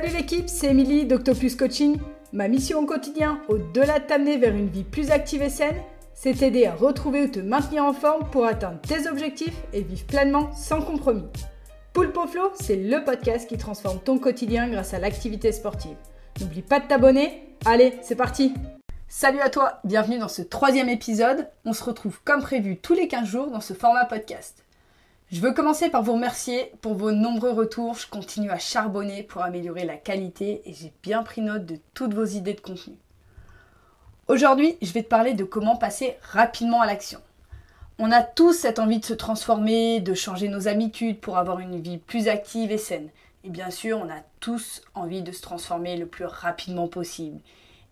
Salut 0.00 0.14
l'équipe, 0.14 0.48
c'est 0.48 0.68
Émilie 0.68 1.06
d'Octopus 1.06 1.56
Coaching. 1.56 1.98
Ma 2.32 2.46
mission 2.46 2.78
au 2.78 2.86
quotidien, 2.86 3.40
au-delà 3.48 3.98
de 3.98 4.04
t'amener 4.04 4.36
vers 4.36 4.54
une 4.54 4.68
vie 4.68 4.84
plus 4.84 5.10
active 5.10 5.42
et 5.42 5.50
saine, 5.50 5.74
c'est 6.14 6.34
t'aider 6.34 6.66
à 6.66 6.74
retrouver 6.76 7.22
ou 7.22 7.26
te 7.26 7.40
maintenir 7.40 7.84
en 7.84 7.92
forme 7.92 8.30
pour 8.30 8.46
atteindre 8.46 8.80
tes 8.80 9.08
objectifs 9.08 9.60
et 9.72 9.82
vivre 9.82 10.06
pleinement 10.06 10.52
sans 10.54 10.82
compromis. 10.82 11.26
Poulpe 11.92 12.16
Flow, 12.30 12.52
c'est 12.54 12.76
le 12.76 13.02
podcast 13.02 13.48
qui 13.48 13.58
transforme 13.58 13.98
ton 13.98 14.20
quotidien 14.20 14.68
grâce 14.68 14.94
à 14.94 15.00
l'activité 15.00 15.50
sportive. 15.50 15.96
N'oublie 16.40 16.62
pas 16.62 16.78
de 16.78 16.86
t'abonner. 16.86 17.56
Allez, 17.64 17.94
c'est 18.00 18.14
parti 18.14 18.54
Salut 19.08 19.40
à 19.40 19.50
toi, 19.50 19.80
bienvenue 19.82 20.18
dans 20.18 20.28
ce 20.28 20.42
troisième 20.42 20.90
épisode. 20.90 21.48
On 21.64 21.72
se 21.72 21.82
retrouve 21.82 22.20
comme 22.22 22.42
prévu 22.42 22.76
tous 22.76 22.94
les 22.94 23.08
15 23.08 23.26
jours 23.26 23.50
dans 23.50 23.60
ce 23.60 23.74
format 23.74 24.04
podcast. 24.04 24.64
Je 25.30 25.42
veux 25.42 25.52
commencer 25.52 25.90
par 25.90 26.02
vous 26.02 26.14
remercier 26.14 26.72
pour 26.80 26.94
vos 26.94 27.12
nombreux 27.12 27.50
retours. 27.50 27.98
Je 27.98 28.06
continue 28.06 28.50
à 28.50 28.58
charbonner 28.58 29.22
pour 29.22 29.42
améliorer 29.42 29.84
la 29.84 29.98
qualité 29.98 30.62
et 30.64 30.72
j'ai 30.72 30.90
bien 31.02 31.22
pris 31.22 31.42
note 31.42 31.66
de 31.66 31.76
toutes 31.92 32.14
vos 32.14 32.24
idées 32.24 32.54
de 32.54 32.62
contenu. 32.62 32.94
Aujourd'hui, 34.28 34.78
je 34.80 34.90
vais 34.92 35.02
te 35.02 35.08
parler 35.08 35.34
de 35.34 35.44
comment 35.44 35.76
passer 35.76 36.16
rapidement 36.22 36.80
à 36.80 36.86
l'action. 36.86 37.20
On 37.98 38.10
a 38.10 38.22
tous 38.22 38.54
cette 38.54 38.78
envie 38.78 39.00
de 39.00 39.04
se 39.04 39.12
transformer, 39.12 40.00
de 40.00 40.14
changer 40.14 40.48
nos 40.48 40.66
habitudes 40.66 41.20
pour 41.20 41.36
avoir 41.36 41.60
une 41.60 41.78
vie 41.78 41.98
plus 41.98 42.28
active 42.28 42.72
et 42.72 42.78
saine. 42.78 43.10
Et 43.44 43.50
bien 43.50 43.70
sûr, 43.70 44.00
on 44.02 44.08
a 44.08 44.22
tous 44.40 44.80
envie 44.94 45.20
de 45.20 45.32
se 45.32 45.42
transformer 45.42 45.98
le 45.98 46.06
plus 46.06 46.24
rapidement 46.24 46.88
possible. 46.88 47.40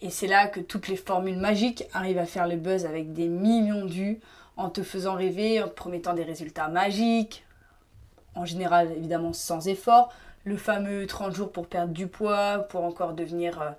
Et 0.00 0.10
c'est 0.10 0.26
là 0.26 0.46
que 0.46 0.60
toutes 0.60 0.88
les 0.88 0.96
formules 0.96 1.38
magiques 1.38 1.84
arrivent 1.92 2.18
à 2.18 2.26
faire 2.26 2.46
le 2.46 2.56
buzz 2.56 2.84
avec 2.84 3.12
des 3.12 3.28
millions 3.28 3.84
de 3.84 3.90
vues 3.90 4.20
en 4.56 4.68
te 4.68 4.82
faisant 4.82 5.14
rêver, 5.14 5.62
en 5.62 5.68
te 5.68 5.74
promettant 5.74 6.14
des 6.14 6.22
résultats 6.22 6.68
magiques, 6.68 7.44
en 8.34 8.44
général 8.44 8.92
évidemment 8.92 9.32
sans 9.32 9.68
effort, 9.68 10.12
le 10.44 10.56
fameux 10.56 11.06
30 11.06 11.34
jours 11.34 11.50
pour 11.50 11.66
perdre 11.66 11.92
du 11.92 12.06
poids, 12.06 12.66
pour 12.68 12.84
encore 12.84 13.14
devenir 13.14 13.60
euh, 13.60 13.70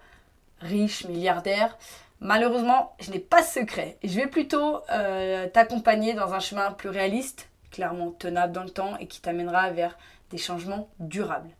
riche, 0.59 1.05
milliardaire. 1.05 1.77
Malheureusement, 2.19 2.95
je 2.99 3.11
n'ai 3.11 3.19
pas 3.19 3.43
ce 3.43 3.61
secret. 3.61 3.97
Je 4.03 4.19
vais 4.19 4.27
plutôt 4.27 4.81
euh, 4.91 5.47
t'accompagner 5.47 6.13
dans 6.13 6.33
un 6.33 6.39
chemin 6.39 6.71
plus 6.71 6.89
réaliste, 6.89 7.47
clairement 7.71 8.11
tenable 8.11 8.53
dans 8.53 8.63
le 8.63 8.69
temps 8.69 8.97
et 8.97 9.07
qui 9.07 9.21
t'amènera 9.21 9.69
vers 9.69 9.97
des 10.31 10.37
changements 10.37 10.89
durables. 10.99 11.51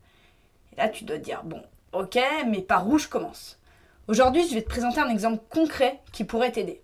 Et 0.74 0.78
là, 0.78 0.90
tu 0.90 1.04
dois 1.04 1.20
dire, 1.20 1.44
bon, 1.44 1.62
ok, 1.94 2.20
mais 2.48 2.62
par 2.62 2.88
où 2.88 2.98
je 2.98 3.08
commence? 3.08 3.60
Aujourd'hui, 4.08 4.48
je 4.48 4.54
vais 4.54 4.62
te 4.62 4.70
présenter 4.70 5.02
un 5.02 5.10
exemple 5.10 5.44
concret 5.50 6.00
qui 6.14 6.24
pourrait 6.24 6.54
t'aider. 6.54 6.82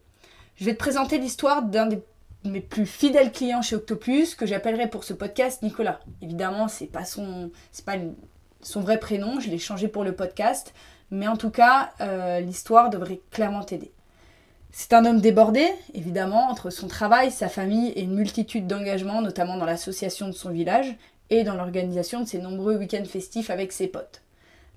Je 0.57 0.65
vais 0.65 0.73
te 0.73 0.79
présenter 0.79 1.17
l'histoire 1.17 1.63
d'un 1.63 1.87
des 1.87 2.01
mes 2.45 2.59
plus 2.59 2.85
fidèles 2.85 3.31
clients 3.31 3.61
chez 3.61 3.77
Octopus, 3.77 4.35
que 4.35 4.45
j'appellerai 4.45 4.89
pour 4.89 5.05
ce 5.05 5.13
podcast 5.13 5.61
Nicolas. 5.61 6.01
Évidemment, 6.21 6.67
c'est 6.67 6.87
pas 6.87 7.05
son, 7.05 7.51
pas 7.85 7.95
son 8.59 8.81
vrai 8.81 8.99
prénom, 8.99 9.39
je 9.39 9.49
l'ai 9.49 9.59
changé 9.59 9.87
pour 9.87 10.03
le 10.03 10.13
podcast, 10.13 10.73
mais 11.09 11.29
en 11.29 11.37
tout 11.37 11.51
cas, 11.51 11.93
euh, 12.01 12.41
l'histoire 12.41 12.89
devrait 12.89 13.21
clairement 13.31 13.63
t'aider. 13.63 13.93
C'est 14.71 14.91
un 14.91 15.05
homme 15.05 15.21
débordé, 15.21 15.65
évidemment, 15.93 16.49
entre 16.49 16.69
son 16.69 16.89
travail, 16.89 17.31
sa 17.31 17.47
famille 17.47 17.91
et 17.91 18.01
une 18.01 18.15
multitude 18.15 18.67
d'engagements, 18.67 19.21
notamment 19.21 19.55
dans 19.55 19.65
l'association 19.65 20.27
de 20.27 20.33
son 20.33 20.49
village 20.49 20.93
et 21.29 21.45
dans 21.45 21.55
l'organisation 21.55 22.19
de 22.19 22.27
ses 22.27 22.39
nombreux 22.39 22.75
week-ends 22.75 23.05
festifs 23.05 23.49
avec 23.49 23.71
ses 23.71 23.87
potes. 23.87 24.22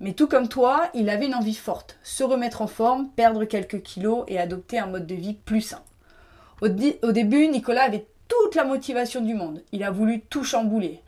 Mais 0.01 0.13
tout 0.13 0.27
comme 0.27 0.49
toi, 0.49 0.91
il 0.95 1.09
avait 1.09 1.27
une 1.27 1.35
envie 1.35 1.55
forte, 1.55 1.99
se 2.03 2.23
remettre 2.23 2.61
en 2.61 2.67
forme, 2.67 3.09
perdre 3.11 3.45
quelques 3.45 3.83
kilos 3.83 4.25
et 4.29 4.39
adopter 4.39 4.79
un 4.79 4.87
mode 4.87 5.07
de 5.07 5.15
vie 5.15 5.35
plus 5.35 5.63
sain. 5.63 5.83
Au, 6.61 6.69
début, 6.69 7.49
Nicolas 7.49 7.85
avait 7.85 8.07
toute 8.29 8.55
la 8.55 8.65
motivation 8.65 9.21
du 9.21 9.35
monde. 9.35 9.63
Il 9.73 9.85
a 9.85 9.91
voulu 9.91 10.21
tout 10.23 10.45
chambouler. 10.45 11.03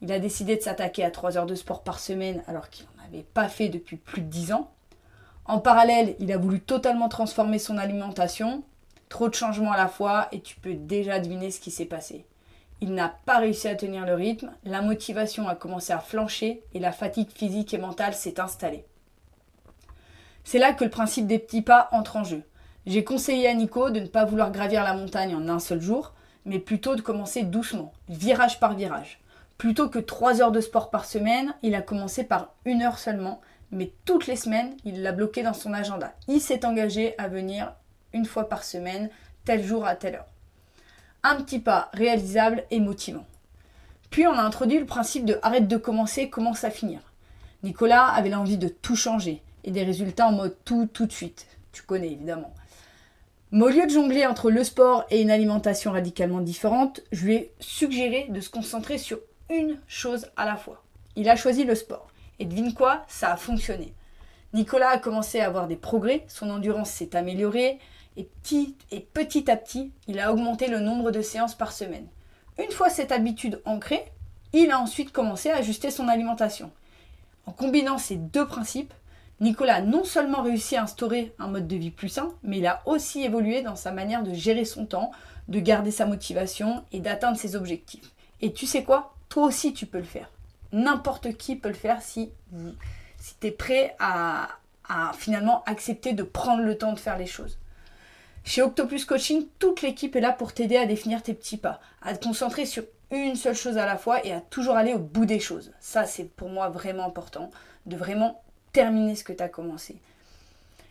Il 0.00 0.12
a 0.12 0.18
décidé 0.18 0.56
de 0.56 0.62
s'attaquer 0.62 1.04
à 1.04 1.10
3 1.10 1.38
heures 1.38 1.46
de 1.46 1.54
sport 1.54 1.82
par 1.82 1.98
semaine 1.98 2.42
alors 2.46 2.68
qu'il 2.68 2.86
n'en 2.86 3.04
avait 3.04 3.22
pas 3.22 3.48
fait 3.48 3.68
depuis 3.68 3.96
plus 3.96 4.22
de 4.22 4.28
10 4.28 4.52
ans. 4.52 4.70
En 5.46 5.58
parallèle, 5.58 6.16
il 6.18 6.32
a 6.32 6.38
voulu 6.38 6.60
totalement 6.60 7.08
transformer 7.08 7.58
son 7.58 7.78
alimentation. 7.78 8.62
Trop 9.08 9.28
de 9.28 9.34
changements 9.34 9.72
à 9.72 9.76
la 9.76 9.88
fois 9.88 10.28
et 10.32 10.40
tu 10.40 10.56
peux 10.56 10.74
déjà 10.74 11.20
deviner 11.20 11.50
ce 11.50 11.60
qui 11.60 11.70
s'est 11.70 11.84
passé. 11.84 12.26
Il 12.80 12.94
n'a 12.94 13.08
pas 13.08 13.38
réussi 13.38 13.68
à 13.68 13.74
tenir 13.74 14.04
le 14.04 14.14
rythme, 14.14 14.52
la 14.64 14.82
motivation 14.82 15.48
a 15.48 15.54
commencé 15.54 15.92
à 15.92 15.98
flancher 15.98 16.62
et 16.74 16.80
la 16.80 16.92
fatigue 16.92 17.30
physique 17.30 17.72
et 17.72 17.78
mentale 17.78 18.14
s'est 18.14 18.40
installée. 18.40 18.84
C'est 20.44 20.58
là 20.58 20.72
que 20.72 20.84
le 20.84 20.90
principe 20.90 21.26
des 21.26 21.38
petits 21.38 21.62
pas 21.62 21.88
entre 21.92 22.16
en 22.16 22.24
jeu. 22.24 22.42
J'ai 22.86 23.02
conseillé 23.02 23.48
à 23.48 23.54
Nico 23.54 23.88
de 23.88 24.00
ne 24.00 24.06
pas 24.06 24.26
vouloir 24.26 24.52
gravir 24.52 24.84
la 24.84 24.94
montagne 24.94 25.34
en 25.34 25.48
un 25.48 25.58
seul 25.58 25.80
jour, 25.80 26.12
mais 26.44 26.58
plutôt 26.58 26.96
de 26.96 27.00
commencer 27.00 27.42
doucement, 27.42 27.92
virage 28.08 28.60
par 28.60 28.74
virage. 28.74 29.20
Plutôt 29.56 29.88
que 29.88 29.98
3 29.98 30.42
heures 30.42 30.52
de 30.52 30.60
sport 30.60 30.90
par 30.90 31.06
semaine, 31.06 31.54
il 31.62 31.74
a 31.74 31.80
commencé 31.80 32.24
par 32.24 32.52
une 32.66 32.82
heure 32.82 32.98
seulement, 32.98 33.40
mais 33.70 33.92
toutes 34.04 34.26
les 34.26 34.36
semaines, 34.36 34.76
il 34.84 35.02
l'a 35.02 35.12
bloqué 35.12 35.42
dans 35.42 35.54
son 35.54 35.72
agenda. 35.72 36.12
Il 36.28 36.40
s'est 36.40 36.66
engagé 36.66 37.14
à 37.18 37.28
venir 37.28 37.72
une 38.12 38.26
fois 38.26 38.48
par 38.48 38.64
semaine, 38.64 39.08
tel 39.44 39.64
jour 39.64 39.86
à 39.86 39.96
telle 39.96 40.16
heure. 40.16 40.33
Un 41.26 41.36
petit 41.36 41.58
pas 41.58 41.88
réalisable 41.94 42.64
et 42.70 42.80
motivant. 42.80 43.24
Puis 44.10 44.26
on 44.26 44.34
a 44.34 44.42
introduit 44.42 44.78
le 44.78 44.84
principe 44.84 45.24
de 45.24 45.38
arrête 45.42 45.66
de 45.66 45.78
commencer, 45.78 46.28
commence 46.28 46.64
à 46.64 46.70
finir. 46.70 47.00
Nicolas 47.62 48.08
avait 48.08 48.28
l'envie 48.28 48.58
de 48.58 48.68
tout 48.68 48.94
changer 48.94 49.42
et 49.64 49.70
des 49.70 49.84
résultats 49.84 50.28
en 50.28 50.32
mode 50.32 50.54
tout 50.66 50.86
tout 50.92 51.06
de 51.06 51.12
suite. 51.12 51.46
Tu 51.72 51.82
connais 51.82 52.12
évidemment. 52.12 52.52
Mais 53.52 53.64
au 53.64 53.68
lieu 53.70 53.86
de 53.86 53.90
jongler 53.90 54.26
entre 54.26 54.50
le 54.50 54.62
sport 54.64 55.06
et 55.10 55.22
une 55.22 55.30
alimentation 55.30 55.92
radicalement 55.92 56.42
différente, 56.42 57.00
je 57.10 57.24
lui 57.24 57.34
ai 57.36 57.52
suggéré 57.58 58.26
de 58.28 58.40
se 58.40 58.50
concentrer 58.50 58.98
sur 58.98 59.18
une 59.48 59.78
chose 59.88 60.26
à 60.36 60.44
la 60.44 60.56
fois. 60.56 60.84
Il 61.16 61.30
a 61.30 61.36
choisi 61.36 61.64
le 61.64 61.74
sport. 61.74 62.08
Et 62.38 62.44
devine 62.44 62.74
quoi? 62.74 63.02
Ça 63.08 63.32
a 63.32 63.36
fonctionné. 63.38 63.94
Nicolas 64.52 64.90
a 64.90 64.98
commencé 64.98 65.40
à 65.40 65.46
avoir 65.46 65.68
des 65.68 65.76
progrès, 65.76 66.26
son 66.28 66.50
endurance 66.50 66.90
s'est 66.90 67.16
améliorée, 67.16 67.78
et 68.16 68.24
petit, 68.24 68.76
et 68.90 69.00
petit 69.00 69.50
à 69.50 69.56
petit, 69.56 69.92
il 70.06 70.20
a 70.20 70.32
augmenté 70.32 70.68
le 70.68 70.80
nombre 70.80 71.10
de 71.10 71.22
séances 71.22 71.54
par 71.54 71.72
semaine. 71.72 72.06
Une 72.62 72.70
fois 72.70 72.90
cette 72.90 73.12
habitude 73.12 73.60
ancrée, 73.64 74.04
il 74.52 74.70
a 74.70 74.78
ensuite 74.78 75.12
commencé 75.12 75.50
à 75.50 75.56
ajuster 75.56 75.90
son 75.90 76.06
alimentation. 76.08 76.70
En 77.46 77.52
combinant 77.52 77.98
ces 77.98 78.16
deux 78.16 78.46
principes, 78.46 78.94
Nicolas 79.40 79.76
a 79.76 79.80
non 79.80 80.04
seulement 80.04 80.42
réussi 80.42 80.76
à 80.76 80.84
instaurer 80.84 81.34
un 81.40 81.48
mode 81.48 81.66
de 81.66 81.76
vie 81.76 81.90
plus 81.90 82.08
sain, 82.08 82.32
mais 82.44 82.58
il 82.58 82.66
a 82.66 82.82
aussi 82.86 83.22
évolué 83.22 83.62
dans 83.62 83.74
sa 83.74 83.90
manière 83.90 84.22
de 84.22 84.32
gérer 84.32 84.64
son 84.64 84.86
temps, 84.86 85.10
de 85.48 85.58
garder 85.58 85.90
sa 85.90 86.06
motivation 86.06 86.84
et 86.92 87.00
d'atteindre 87.00 87.36
ses 87.36 87.56
objectifs. 87.56 88.12
Et 88.40 88.52
tu 88.52 88.66
sais 88.66 88.84
quoi? 88.84 89.14
Toi 89.28 89.44
aussi 89.44 89.72
tu 89.72 89.86
peux 89.86 89.98
le 89.98 90.04
faire. 90.04 90.30
N'importe 90.72 91.36
qui 91.36 91.56
peut 91.56 91.68
le 91.68 91.74
faire 91.74 92.00
si, 92.00 92.30
tu 93.40 93.46
es 93.46 93.50
prêt 93.50 93.96
à 93.98 94.48
finalement 95.14 95.64
accepter 95.66 96.12
de 96.12 96.22
prendre 96.22 96.62
le 96.62 96.78
temps 96.78 96.92
de 96.92 97.00
faire 97.00 97.18
les 97.18 97.26
choses. 97.26 97.58
Chez 98.46 98.60
Octopus 98.60 99.06
Coaching, 99.06 99.46
toute 99.58 99.80
l'équipe 99.80 100.14
est 100.14 100.20
là 100.20 100.30
pour 100.30 100.52
t'aider 100.52 100.76
à 100.76 100.84
définir 100.84 101.22
tes 101.22 101.32
petits 101.32 101.56
pas, 101.56 101.80
à 102.02 102.14
te 102.14 102.22
concentrer 102.22 102.66
sur 102.66 102.84
une 103.10 103.36
seule 103.36 103.54
chose 103.54 103.78
à 103.78 103.86
la 103.86 103.96
fois 103.96 104.24
et 104.24 104.32
à 104.32 104.42
toujours 104.42 104.76
aller 104.76 104.92
au 104.92 104.98
bout 104.98 105.24
des 105.24 105.40
choses. 105.40 105.72
Ça, 105.80 106.04
c'est 106.04 106.24
pour 106.24 106.50
moi 106.50 106.68
vraiment 106.68 107.06
important, 107.06 107.50
de 107.86 107.96
vraiment 107.96 108.42
terminer 108.72 109.16
ce 109.16 109.24
que 109.24 109.32
tu 109.32 109.42
as 109.42 109.48
commencé. 109.48 109.96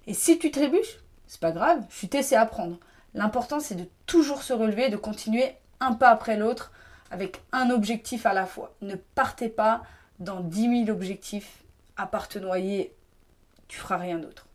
Et 0.08 0.16
si 0.16 0.40
tu 0.40 0.50
trébuches, 0.50 0.97
c'est 1.28 1.40
pas 1.40 1.52
grave, 1.52 1.86
je 1.91 2.08
suis 2.08 2.36
à 2.36 2.41
apprendre. 2.41 2.78
L'important, 3.14 3.59
c'est 3.59 3.75
de 3.75 3.88
toujours 4.08 4.41
se 4.41 4.53
relever, 4.53 4.90
de 4.90 4.97
continuer 4.97 5.56
un 5.80 5.94
pas 5.94 6.09
après 6.09 6.38
l'autre 6.38 6.72
avec 7.12 7.40
un 7.52 7.70
objectif 7.70 8.25
à 8.25 8.34
la 8.34 8.47
fois. 8.47 8.74
Ne 8.81 8.96
partez 8.96 9.50
pas 9.50 9.84
dans 10.18 10.40
10 10.40 10.85
000 10.85 10.90
objectifs 10.90 11.64
à 11.97 12.08
part 12.08 12.28
te 12.28 12.40
noyer, 12.40 12.96
tu 13.68 13.78
feras 13.78 13.97
rien 13.97 14.18
d'autre. 14.18 14.47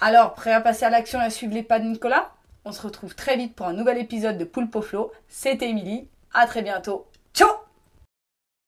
Alors, 0.00 0.34
prêt 0.34 0.52
à 0.52 0.60
passer 0.60 0.84
à 0.84 0.90
l'action 0.90 1.20
et 1.20 1.24
à 1.24 1.30
suivre 1.30 1.54
les 1.54 1.62
pas 1.62 1.78
de 1.78 1.84
Nicolas? 1.84 2.32
On 2.64 2.72
se 2.72 2.82
retrouve 2.82 3.14
très 3.14 3.36
vite 3.36 3.54
pour 3.54 3.66
un 3.66 3.72
nouvel 3.72 3.98
épisode 3.98 4.38
de 4.38 4.44
Poulpe 4.44 4.80
Flow. 4.80 5.12
C'était 5.28 5.68
Émilie. 5.68 6.08
À 6.32 6.46
très 6.46 6.62
bientôt. 6.62 7.06